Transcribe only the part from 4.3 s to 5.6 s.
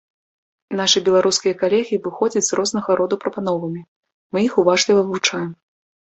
мы іх уважліва вывучаем.